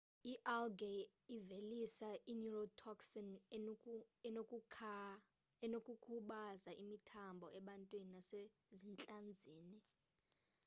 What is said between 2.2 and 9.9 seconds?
i-neurotoxin enokukhubaza imithambo ebantwini nasezintlanzini